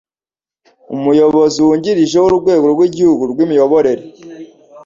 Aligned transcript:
Umuyobozi 0.95 1.57
Wungirije 1.65 2.17
w'Urwego 2.23 2.65
rw'Igihugu 2.73 3.23
rw'Imiyoborere 3.31 4.03